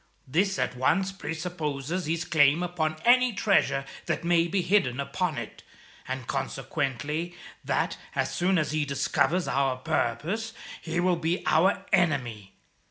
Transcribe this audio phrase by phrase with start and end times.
[0.27, 5.61] This at once presupposes his claim upon any treasure that may be hidden upon it,
[6.07, 12.55] and consequently that, as soon as he discovers our purpose, he will be our enemy.